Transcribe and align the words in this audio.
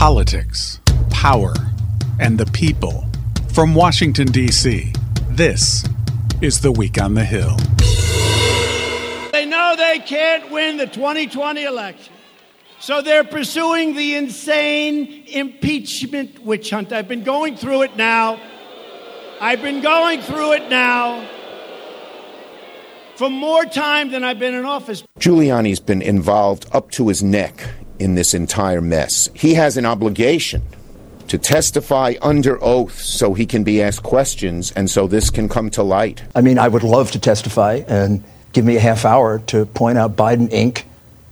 politics, 0.00 0.80
power, 1.10 1.52
and 2.18 2.38
the 2.38 2.46
people. 2.52 3.06
From 3.52 3.74
Washington, 3.74 4.28
D.C., 4.28 4.94
this 5.28 5.84
is 6.40 6.62
The 6.62 6.72
Week 6.72 6.98
on 6.98 7.12
the 7.12 7.22
Hill. 7.22 7.54
They 9.30 9.44
know 9.44 9.74
they 9.76 9.98
can't 9.98 10.50
win 10.50 10.78
the 10.78 10.86
2020 10.86 11.64
election. 11.64 12.14
So 12.78 13.02
they're 13.02 13.24
pursuing 13.24 13.94
the 13.94 14.14
insane 14.14 15.24
impeachment 15.26 16.38
witch 16.46 16.70
hunt. 16.70 16.94
I've 16.94 17.06
been 17.06 17.22
going 17.22 17.58
through 17.58 17.82
it 17.82 17.94
now. 17.98 18.40
I've 19.38 19.60
been 19.60 19.82
going 19.82 20.22
through 20.22 20.52
it 20.52 20.70
now 20.70 21.28
for 23.16 23.28
more 23.28 23.66
time 23.66 24.12
than 24.12 24.24
I've 24.24 24.38
been 24.38 24.54
in 24.54 24.64
office. 24.64 25.04
Giuliani's 25.18 25.78
been 25.78 26.00
involved 26.00 26.64
up 26.72 26.90
to 26.92 27.08
his 27.08 27.22
neck 27.22 27.68
in 28.00 28.14
this 28.14 28.34
entire 28.34 28.80
mess. 28.80 29.28
He 29.34 29.54
has 29.54 29.76
an 29.76 29.86
obligation 29.86 30.62
to 31.28 31.38
testify 31.38 32.14
under 32.22 32.62
oath 32.62 33.00
so 33.00 33.34
he 33.34 33.46
can 33.46 33.62
be 33.62 33.80
asked 33.80 34.02
questions 34.02 34.72
and 34.72 34.90
so 34.90 35.06
this 35.06 35.30
can 35.30 35.48
come 35.48 35.70
to 35.70 35.82
light. 35.82 36.22
I 36.34 36.40
mean, 36.40 36.58
I 36.58 36.66
would 36.66 36.82
love 36.82 37.12
to 37.12 37.20
testify 37.20 37.82
and 37.86 38.24
give 38.52 38.64
me 38.64 38.76
a 38.76 38.80
half 38.80 39.04
hour 39.04 39.38
to 39.46 39.66
point 39.66 39.96
out 39.96 40.16
Biden 40.16 40.48
Inc. 40.48 40.82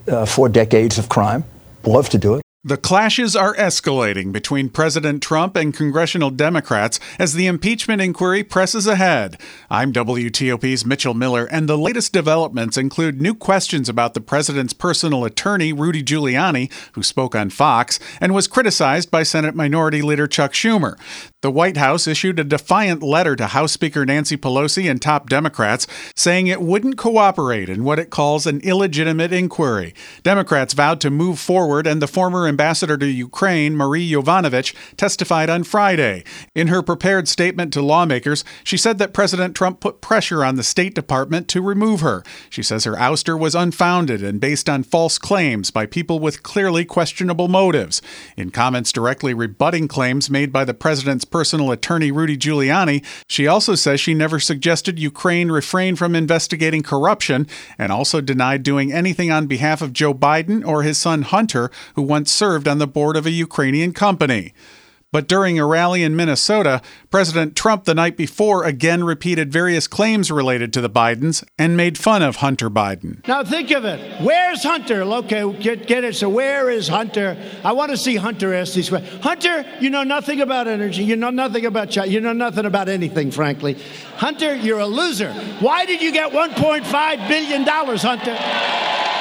Uh, 0.07 0.25
four 0.25 0.49
decades 0.49 0.99
of 0.99 1.09
crime. 1.09 1.45
Love 1.85 2.09
to 2.11 2.19
do 2.19 2.37
it. 2.37 2.43
The 2.65 2.77
clashes 2.77 3.37
are 3.37 3.55
escalating 3.55 4.33
between 4.33 4.69
President 4.71 5.23
Trump 5.23 5.55
and 5.55 5.73
congressional 5.73 6.31
Democrats 6.31 6.99
as 7.17 7.35
the 7.35 7.47
impeachment 7.47 8.03
inquiry 8.03 8.43
presses 8.43 8.85
ahead. 8.85 9.41
I'm 9.71 9.93
WTOP's 9.93 10.85
Mitchell 10.85 11.15
Miller, 11.15 11.45
and 11.53 11.69
the 11.69 11.79
latest 11.79 12.13
developments 12.13 12.77
include 12.77 13.23
new 13.23 13.37
questions 13.37 13.89
about 13.89 14.15
the 14.15 14.21
president's 14.21 14.73
personal 14.73 15.25
attorney, 15.25 15.73
Rudy 15.73 16.03
Giuliani, 16.03 16.69
who 16.95 17.05
spoke 17.05 17.37
on 17.37 17.51
Fox 17.51 18.01
and 18.21 18.35
was 18.35 18.49
criticized 18.49 19.09
by 19.09 19.23
Senate 19.23 19.55
Minority 19.55 20.03
Leader 20.03 20.27
Chuck 20.27 20.53
Schumer. 20.53 20.99
The 21.41 21.53
White 21.53 21.77
House 21.77 22.09
issued 22.09 22.41
a 22.41 22.45
defiant 22.45 23.01
letter 23.01 23.37
to 23.37 23.47
House 23.47 23.71
Speaker 23.71 24.05
Nancy 24.05 24.37
Pelosi 24.37 24.91
and 24.91 25.01
top 25.01 25.29
Democrats 25.29 25.87
saying 26.17 26.49
it 26.49 26.61
wouldn't 26.61 26.99
cooperate 26.99 27.69
in 27.69 27.85
what 27.85 28.01
it 28.01 28.11
calls 28.11 28.45
an 28.45 28.61
illegitimate 28.63 29.33
inquiry. 29.33 29.95
Democrats 30.25 30.75
vowed 30.75 31.01
to 31.01 31.11
move 31.11 31.39
forward, 31.39 31.87
and 31.87 32.03
the 32.03 32.09
former 32.09 32.49
ambassador 32.49 32.99
to 32.99 33.07
Ukraine, 33.07 33.77
Marie 33.77 34.11
Yovanovitch, 34.11 34.75
testified 34.97 35.49
on 35.49 35.63
Friday. 35.63 36.25
In 36.57 36.67
her 36.67 36.83
prepared 36.83 37.29
statement 37.29 37.73
to 37.75 37.83
lawmakers, 37.83 38.43
she 38.65 38.77
said 38.77 38.99
that 38.99 39.15
President 39.15 39.55
Trump 39.55 39.79
put 39.79 40.01
pressure 40.01 40.45
on 40.45 40.57
the 40.57 40.65
State 40.65 40.97
Department 40.97 41.47
to 41.51 41.63
remove 41.63 42.01
her. 42.01 42.25
She 42.51 42.65
says 42.65 42.83
her 42.83 42.97
ouster 42.97 43.39
was 43.39 43.55
unfounded 43.55 44.25
and 44.25 44.41
based 44.41 44.69
on 44.69 44.83
false 44.83 45.19
claims 45.19 45.71
by 45.71 45.87
people 45.87 46.19
with 46.19 46.43
clearly 46.43 46.85
questionable 46.85 47.47
motives. 47.47 48.03
In 48.37 48.51
comments 48.51 48.91
directly 48.91 49.35
rebutting 49.35 49.87
claims 49.87 50.29
made 50.29 50.53
by 50.53 50.65
the 50.65 50.75
president's 50.75 51.28
personal 51.31 51.71
attorney 51.71 52.11
Rudy 52.11 52.37
Giuliani. 52.37 53.05
She 53.29 53.47
also 53.47 53.75
says 53.75 54.01
she 54.01 54.15
never 54.15 54.41
suggested 54.41 54.99
Ukraine 54.99 55.51
refrain 55.51 55.97
from 55.97 56.15
investigating 56.15 56.83
corruption 56.83 57.47
and 57.79 57.93
also 57.93 58.21
denied 58.21 58.63
doing 58.63 58.93
anything 58.93 59.31
on 59.31 59.47
behalf 59.47 59.83
of 59.83 59.93
Joe 59.93 60.15
Biden 60.15 60.67
or 60.67 60.83
his 60.83 60.99
son 60.99 61.23
Hunter, 61.23 61.71
who 61.95 62.03
once 62.03 62.33
served 62.33 62.69
on 62.69 62.79
the 62.79 62.87
board 62.87 63.17
of 63.17 63.27
a 63.27 63.31
Ukrainian 63.31 63.93
company. 63.93 64.53
But 65.11 65.27
during 65.27 65.59
a 65.59 65.65
rally 65.65 66.03
in 66.03 66.17
Minnesota, 66.17 66.83
President 67.11 67.57
Trump 67.57 67.85
the 67.85 67.95
night 67.95 68.15
before 68.15 68.65
again 68.65 69.05
repeated 69.05 69.51
various 69.51 69.87
claims 69.87 70.31
related 70.31 70.71
to 70.75 70.83
the 70.83 70.91
Bidens 70.91 71.43
and 71.59 71.79
made 71.79 71.97
fun 71.97 72.23
of 72.23 72.37
Hunter 72.37 72.69
Biden. 72.69 73.27
Now 73.27 73.43
think 73.43 73.71
of 73.71 73.87
it. 73.87 74.21
Where's 74.21 74.63
Hunter? 74.63 75.01
Okay, 75.01 75.51
get, 75.61 75.87
get 75.87 76.05
it. 76.05 76.15
So 76.15 76.29
where 76.29 76.69
is 76.69 76.89
Hunter? 76.89 77.43
I 77.65 77.73
want 77.73 77.91
to 77.91 77.97
see 77.97 78.17
Hunter 78.17 78.53
ask 78.53 78.75
these 78.75 78.91
questions. 78.91 79.23
Hunter, 79.23 79.65
you 79.81 79.89
know 79.89 80.03
nothing 80.03 80.43
about 80.43 80.69
energy. 80.69 81.05
You 81.05 81.17
know 81.17 81.31
nothing 81.31 81.65
about 81.65 81.89
China. 81.89 82.11
You 82.11 82.21
know 82.21 82.35
nothing 82.35 82.67
about 82.67 82.91
anything, 82.91 83.31
frankly. 83.31 83.79
Hunter, 84.17 84.55
you're 84.57 84.81
a 84.81 84.87
loser. 84.87 85.33
Why 85.61 85.87
did 85.87 86.03
you 86.03 86.13
get 86.13 86.33
$1.5 86.33 87.29
billion, 87.29 87.65
Hunter? 87.65 89.18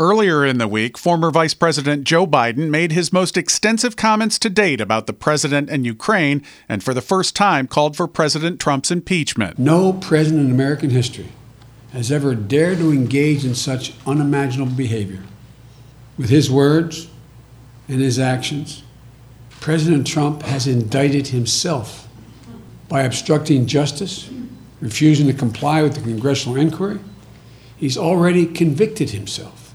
Earlier 0.00 0.46
in 0.46 0.58
the 0.58 0.68
week, 0.68 0.96
former 0.96 1.32
Vice 1.32 1.54
President 1.54 2.04
Joe 2.04 2.24
Biden 2.24 2.70
made 2.70 2.92
his 2.92 3.12
most 3.12 3.36
extensive 3.36 3.96
comments 3.96 4.38
to 4.38 4.48
date 4.48 4.80
about 4.80 5.08
the 5.08 5.12
president 5.12 5.68
and 5.70 5.84
Ukraine, 5.84 6.44
and 6.68 6.84
for 6.84 6.94
the 6.94 7.00
first 7.00 7.34
time 7.34 7.66
called 7.66 7.96
for 7.96 8.06
President 8.06 8.60
Trump's 8.60 8.92
impeachment. 8.92 9.58
No 9.58 9.92
president 9.94 10.46
in 10.46 10.52
American 10.52 10.90
history 10.90 11.32
has 11.92 12.12
ever 12.12 12.36
dared 12.36 12.78
to 12.78 12.92
engage 12.92 13.44
in 13.44 13.56
such 13.56 13.92
unimaginable 14.06 14.70
behavior. 14.70 15.24
With 16.16 16.30
his 16.30 16.48
words 16.48 17.08
and 17.88 18.00
his 18.00 18.20
actions, 18.20 18.84
President 19.58 20.06
Trump 20.06 20.42
has 20.42 20.68
indicted 20.68 21.26
himself 21.26 22.06
by 22.88 23.02
obstructing 23.02 23.66
justice, 23.66 24.30
refusing 24.80 25.26
to 25.26 25.32
comply 25.32 25.82
with 25.82 25.96
the 25.96 26.02
congressional 26.02 26.56
inquiry. 26.56 27.00
He's 27.76 27.98
already 27.98 28.46
convicted 28.46 29.10
himself 29.10 29.67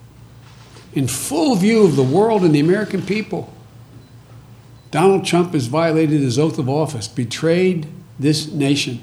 in 0.95 1.07
full 1.07 1.55
view 1.55 1.83
of 1.83 1.95
the 1.95 2.03
world 2.03 2.43
and 2.43 2.53
the 2.53 2.59
American 2.59 3.01
people. 3.01 3.51
Donald 4.91 5.25
Trump 5.25 5.53
has 5.53 5.67
violated 5.67 6.21
his 6.21 6.37
oath 6.37 6.59
of 6.59 6.69
office, 6.69 7.07
betrayed 7.07 7.87
this 8.19 8.51
nation, 8.51 9.01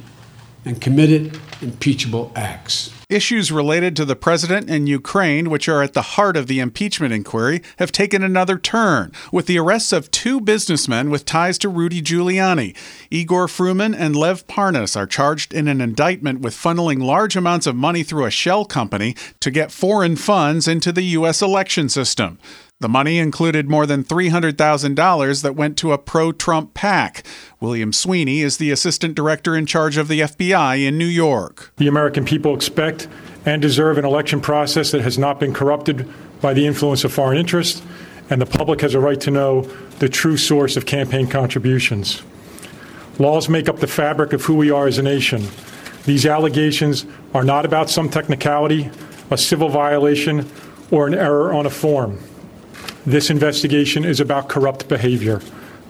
and 0.64 0.80
committed 0.80 1.38
impeachable 1.60 2.32
acts. 2.36 2.92
Issues 3.10 3.50
related 3.50 3.96
to 3.96 4.04
the 4.04 4.14
president 4.14 4.70
and 4.70 4.88
Ukraine, 4.88 5.50
which 5.50 5.68
are 5.68 5.82
at 5.82 5.94
the 5.94 6.14
heart 6.14 6.36
of 6.36 6.46
the 6.46 6.60
impeachment 6.60 7.12
inquiry, 7.12 7.60
have 7.80 7.90
taken 7.90 8.22
another 8.22 8.56
turn, 8.56 9.10
with 9.32 9.46
the 9.46 9.58
arrests 9.58 9.92
of 9.92 10.12
two 10.12 10.40
businessmen 10.40 11.10
with 11.10 11.24
ties 11.24 11.58
to 11.58 11.68
Rudy 11.68 12.00
Giuliani. 12.02 12.76
Igor 13.10 13.48
Fruman 13.48 13.96
and 13.98 14.14
Lev 14.14 14.46
Parnas 14.46 14.96
are 14.96 15.08
charged 15.08 15.52
in 15.52 15.66
an 15.66 15.80
indictment 15.80 16.38
with 16.38 16.54
funneling 16.54 17.02
large 17.02 17.34
amounts 17.34 17.66
of 17.66 17.74
money 17.74 18.04
through 18.04 18.26
a 18.26 18.30
shell 18.30 18.64
company 18.64 19.16
to 19.40 19.50
get 19.50 19.72
foreign 19.72 20.14
funds 20.14 20.68
into 20.68 20.92
the 20.92 21.02
U.S. 21.02 21.42
election 21.42 21.88
system. 21.88 22.38
The 22.80 22.88
money 22.88 23.18
included 23.18 23.68
more 23.68 23.84
than 23.84 24.04
$300,000 24.04 25.42
that 25.42 25.54
went 25.54 25.76
to 25.76 25.92
a 25.92 25.98
pro 25.98 26.32
Trump 26.32 26.72
PAC. 26.72 27.26
William 27.60 27.92
Sweeney 27.92 28.40
is 28.40 28.56
the 28.56 28.70
assistant 28.70 29.14
director 29.14 29.54
in 29.54 29.66
charge 29.66 29.98
of 29.98 30.08
the 30.08 30.20
FBI 30.20 30.86
in 30.86 30.96
New 30.96 31.04
York. 31.04 31.74
The 31.76 31.88
American 31.88 32.24
people 32.24 32.54
expect 32.54 33.06
and 33.44 33.60
deserve 33.60 33.98
an 33.98 34.06
election 34.06 34.40
process 34.40 34.92
that 34.92 35.02
has 35.02 35.18
not 35.18 35.38
been 35.38 35.52
corrupted 35.52 36.08
by 36.40 36.54
the 36.54 36.66
influence 36.66 37.04
of 37.04 37.12
foreign 37.12 37.36
interests, 37.36 37.82
and 38.30 38.40
the 38.40 38.46
public 38.46 38.80
has 38.80 38.94
a 38.94 39.00
right 39.00 39.20
to 39.20 39.30
know 39.30 39.62
the 39.98 40.08
true 40.08 40.38
source 40.38 40.78
of 40.78 40.86
campaign 40.86 41.26
contributions. 41.26 42.22
Laws 43.18 43.50
make 43.50 43.68
up 43.68 43.80
the 43.80 43.86
fabric 43.86 44.32
of 44.32 44.44
who 44.44 44.56
we 44.56 44.70
are 44.70 44.86
as 44.86 44.96
a 44.96 45.02
nation. 45.02 45.48
These 46.06 46.24
allegations 46.24 47.04
are 47.34 47.44
not 47.44 47.66
about 47.66 47.90
some 47.90 48.08
technicality, 48.08 48.90
a 49.30 49.36
civil 49.36 49.68
violation, 49.68 50.50
or 50.90 51.06
an 51.06 51.12
error 51.12 51.52
on 51.52 51.66
a 51.66 51.70
form. 51.70 52.18
This 53.06 53.30
investigation 53.30 54.04
is 54.04 54.20
about 54.20 54.48
corrupt 54.48 54.86
behavior, 54.88 55.40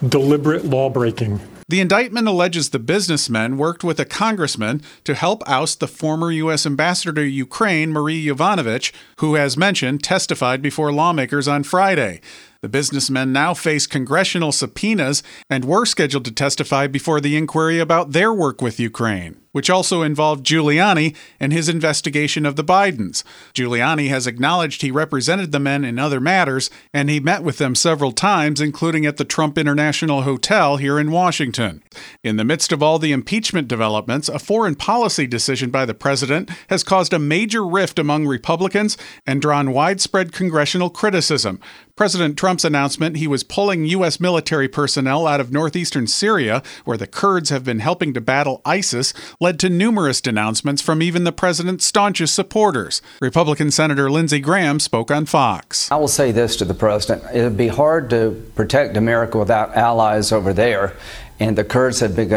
deliberate 0.06 0.64
lawbreaking. 0.64 1.40
The 1.68 1.80
indictment 1.80 2.28
alleges 2.28 2.70
the 2.70 2.78
businessmen 2.78 3.56
worked 3.56 3.82
with 3.82 3.98
a 3.98 4.04
congressman 4.04 4.82
to 5.04 5.14
help 5.14 5.42
oust 5.48 5.80
the 5.80 5.88
former 5.88 6.30
U.S. 6.30 6.66
ambassador 6.66 7.12
to 7.14 7.22
Ukraine, 7.22 7.92
Marie 7.92 8.24
Yovanovitch, 8.24 8.92
who, 9.16 9.36
as 9.36 9.56
mentioned, 9.56 10.02
testified 10.02 10.62
before 10.62 10.92
lawmakers 10.92 11.48
on 11.48 11.64
Friday. 11.64 12.20
The 12.62 12.68
businessmen 12.68 13.32
now 13.32 13.54
face 13.54 13.86
congressional 13.86 14.52
subpoenas 14.52 15.22
and 15.48 15.64
were 15.64 15.86
scheduled 15.86 16.26
to 16.26 16.30
testify 16.30 16.88
before 16.88 17.18
the 17.18 17.34
inquiry 17.34 17.78
about 17.78 18.12
their 18.12 18.34
work 18.34 18.60
with 18.60 18.78
Ukraine 18.78 19.40
which 19.52 19.70
also 19.70 20.02
involved 20.02 20.46
Giuliani 20.46 21.16
and 21.38 21.52
his 21.52 21.68
investigation 21.68 22.46
of 22.46 22.56
the 22.56 22.64
Bidens. 22.64 23.24
Giuliani 23.54 24.08
has 24.08 24.26
acknowledged 24.26 24.82
he 24.82 24.90
represented 24.90 25.52
the 25.52 25.58
men 25.58 25.84
in 25.84 25.98
other 25.98 26.20
matters, 26.20 26.70
and 26.94 27.10
he 27.10 27.20
met 27.20 27.42
with 27.42 27.58
them 27.58 27.74
several 27.74 28.12
times, 28.12 28.60
including 28.60 29.06
at 29.06 29.16
the 29.16 29.24
Trump 29.24 29.58
International 29.58 30.22
Hotel 30.22 30.76
here 30.76 30.98
in 30.98 31.10
Washington. 31.10 31.82
In 32.22 32.36
the 32.36 32.44
midst 32.44 32.72
of 32.72 32.82
all 32.82 32.98
the 32.98 33.12
impeachment 33.12 33.68
developments, 33.68 34.28
a 34.28 34.38
foreign 34.38 34.74
policy 34.74 35.26
decision 35.26 35.70
by 35.70 35.84
the 35.84 35.94
president 35.94 36.50
has 36.68 36.84
caused 36.84 37.12
a 37.12 37.18
major 37.18 37.66
rift 37.66 37.98
among 37.98 38.26
Republicans 38.26 38.96
and 39.26 39.42
drawn 39.42 39.72
widespread 39.72 40.32
congressional 40.32 40.90
criticism. 40.90 41.60
President 41.96 42.36
Trump's 42.50 42.64
announcement 42.64 43.16
he 43.16 43.28
was 43.28 43.44
pulling 43.44 43.84
U.S. 43.84 44.18
military 44.18 44.66
personnel 44.66 45.24
out 45.24 45.38
of 45.38 45.52
northeastern 45.52 46.08
Syria, 46.08 46.64
where 46.84 46.96
the 46.96 47.06
Kurds 47.06 47.50
have 47.50 47.62
been 47.62 47.78
helping 47.78 48.12
to 48.14 48.20
battle 48.20 48.60
ISIS, 48.64 49.14
led 49.38 49.60
to 49.60 49.70
numerous 49.70 50.20
denouncements 50.20 50.82
from 50.82 51.00
even 51.00 51.22
the 51.22 51.30
president's 51.30 51.86
staunchest 51.86 52.34
supporters. 52.34 53.02
Republican 53.20 53.70
Senator 53.70 54.10
Lindsey 54.10 54.40
Graham 54.40 54.80
spoke 54.80 55.12
on 55.12 55.26
Fox. 55.26 55.92
I 55.92 55.96
will 55.96 56.08
say 56.08 56.32
this 56.32 56.56
to 56.56 56.64
the 56.64 56.74
president 56.74 57.22
it 57.32 57.44
would 57.44 57.56
be 57.56 57.68
hard 57.68 58.10
to 58.10 58.32
protect 58.56 58.96
America 58.96 59.38
without 59.38 59.76
allies 59.76 60.32
over 60.32 60.52
there. 60.52 60.96
And 61.40 61.56
the 61.56 61.64
Kurds 61.64 62.00
have 62.00 62.14
been 62.14 62.28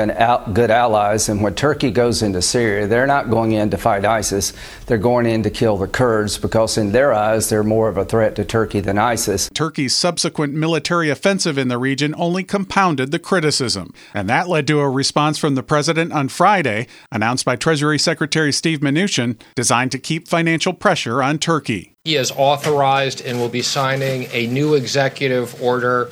good 0.53 0.71
allies. 0.71 1.27
And 1.27 1.43
when 1.43 1.55
Turkey 1.55 1.91
goes 1.91 2.21
into 2.21 2.41
Syria, 2.41 2.87
they're 2.87 3.05
not 3.05 3.29
going 3.29 3.51
in 3.51 3.69
to 3.71 3.77
fight 3.77 4.05
ISIS. 4.05 4.53
They're 4.85 4.97
going 4.97 5.25
in 5.25 5.43
to 5.43 5.49
kill 5.49 5.77
the 5.77 5.87
Kurds 5.87 6.37
because, 6.37 6.77
in 6.77 6.93
their 6.93 7.13
eyes, 7.13 7.49
they're 7.49 7.63
more 7.63 7.89
of 7.89 7.97
a 7.97 8.05
threat 8.05 8.35
to 8.37 8.45
Turkey 8.45 8.79
than 8.79 8.97
ISIS. 8.97 9.49
Turkey's 9.53 9.95
subsequent 9.95 10.53
military 10.53 11.09
offensive 11.09 11.57
in 11.57 11.67
the 11.67 11.77
region 11.77 12.15
only 12.17 12.43
compounded 12.43 13.11
the 13.11 13.19
criticism. 13.19 13.93
And 14.13 14.29
that 14.29 14.47
led 14.47 14.65
to 14.67 14.79
a 14.79 14.89
response 14.89 15.37
from 15.37 15.55
the 15.55 15.63
president 15.63 16.13
on 16.13 16.29
Friday, 16.29 16.87
announced 17.11 17.43
by 17.43 17.57
Treasury 17.57 17.99
Secretary 17.99 18.53
Steve 18.53 18.79
Mnuchin, 18.79 19.37
designed 19.55 19.91
to 19.91 19.99
keep 19.99 20.27
financial 20.29 20.73
pressure 20.73 21.21
on 21.21 21.39
Turkey. 21.39 21.92
He 22.05 22.15
has 22.15 22.31
authorized 22.31 23.21
and 23.21 23.39
will 23.39 23.47
be 23.47 23.61
signing 23.61 24.27
a 24.33 24.45
new 24.47 24.73
executive 24.73 25.61
order 25.61 26.09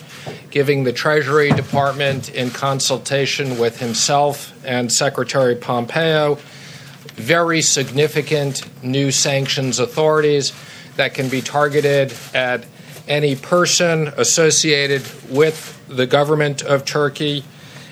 giving 0.49 0.85
the 0.85 0.93
Treasury 0.93 1.51
Department, 1.51 2.33
in 2.33 2.49
consultation 2.49 3.59
with 3.59 3.77
himself 3.77 4.53
and 4.63 4.89
Secretary 4.89 5.53
Pompeo, 5.53 6.35
very 7.15 7.61
significant 7.61 8.63
new 8.81 9.11
sanctions 9.11 9.79
authorities 9.79 10.53
that 10.95 11.13
can 11.13 11.27
be 11.27 11.41
targeted 11.41 12.13
at 12.33 12.65
any 13.09 13.35
person 13.35 14.13
associated 14.15 15.01
with 15.29 15.77
the 15.89 16.07
government 16.07 16.61
of 16.61 16.85
Turkey, 16.85 17.43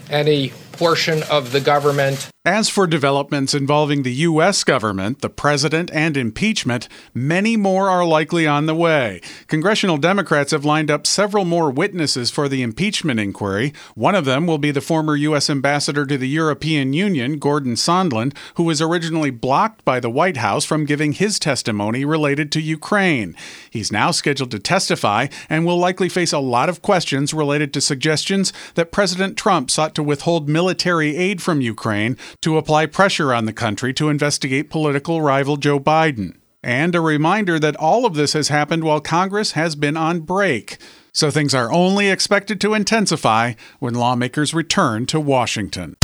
any 0.10 0.54
portion 0.72 1.22
of 1.24 1.51
the 1.51 1.60
government 1.60 2.30
as 2.50 2.68
for 2.68 2.88
developments 2.88 3.54
involving 3.54 4.01
the 4.01 4.13
U.S. 4.25 4.63
government, 4.63 5.22
the 5.22 5.30
president, 5.30 5.92
and 5.94 6.18
impeachment, 6.18 6.90
many 7.13 7.56
more 7.56 7.92
are 7.92 8.04
likely 8.04 8.48
on 8.48 8.66
the 8.66 8.74
way. 8.74 9.22
Congressional 9.46 9.98
Democrats 9.98 10.50
have 10.50 10.66
lined 10.66 10.90
up 10.90 11.06
several 11.06 11.46
more 11.46 11.69
witnesses 11.69 12.31
for 12.31 12.50
the 12.50 12.63
impeachment 12.63 13.19
inquiry. 13.19 13.72
One 13.94 14.16
of 14.16 14.25
them 14.25 14.48
will 14.48 14.57
be 14.57 14.72
the 14.72 14.81
former 14.81 15.16
U.S. 15.16 15.48
ambassador 15.48 16.07
to 16.07 16.18
the 16.18 16.28
European 16.28 16.92
Union, 16.92 17.38
Gordon 17.38 17.75
Sondland, 17.75 18.36
who 18.56 18.63
was 18.63 18.81
originally 18.81 19.30
blocked 19.30 19.86
by 19.86 20.00
the 20.00 20.10
White 20.10 20.38
House 20.38 20.66
from 20.66 20.86
giving 20.86 21.13
his 21.13 21.38
testimony 21.38 22.04
related 22.04 22.51
to 22.54 22.62
Ukraine. 22.62 23.36
He's 23.69 23.92
now 23.92 24.10
scheduled 24.10 24.50
to 24.51 24.60
testify 24.60 25.28
and 25.51 25.68
will 25.68 25.78
likely 25.78 26.10
face 26.10 26.34
a 26.34 26.40
lot 26.40 26.68
of 26.68 26.81
questions 26.81 27.31
related 27.31 27.75
to 27.75 27.81
suggestions 27.81 28.51
that 28.74 28.92
President 28.92 29.38
Trump 29.38 29.69
sought 29.69 29.94
to 29.94 30.01
withhold 30.01 30.50
military 30.50 31.16
aid 31.16 31.44
from 31.44 31.62
Ukraine 31.62 32.18
to 32.41 32.57
apply 32.57 32.86
pressure 32.86 33.33
on 33.33 33.45
the 33.45 33.53
country 33.53 33.94
to 33.94 34.09
investigate 34.09 34.69
political 34.69 35.21
rival 35.21 35.57
Joe 35.57 35.80
Biden. 35.80 36.38
And 36.63 36.95
a 36.95 37.01
reminder 37.01 37.59
that 37.59 37.75
all 37.75 38.06
of 38.06 38.15
this 38.15 38.33
has 38.33 38.50
happened 38.50 38.83
while 38.83 39.01
Congress 39.01 39.53
has 39.53 39.75
been 39.75 39.97
on 39.97 40.21
break. 40.21 40.77
So 41.12 41.31
things 41.31 41.53
are 41.53 41.71
only 41.71 42.09
expected 42.09 42.59
to 42.62 42.74
intensify 42.74 43.53
when 43.80 43.94
lawmakers 43.94 44.53
return 44.53 45.06
to 45.07 45.19
Washington. 45.19 45.95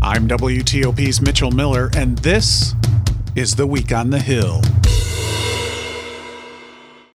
I'm 0.00 0.28
WTOP's 0.28 1.20
Mitchell 1.20 1.50
Miller, 1.50 1.90
and 1.96 2.18
this 2.18 2.74
is 3.34 3.56
The 3.56 3.66
Week 3.66 3.92
on 3.92 4.10
the 4.10 4.20
Hill. 4.20 4.62